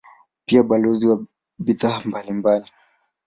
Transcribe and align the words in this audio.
Pia 0.45 0.61
ni 0.61 0.67
balozi 0.67 1.07
wa 1.07 1.25
bidhaa 1.59 2.01
mbalimbali. 2.05 2.65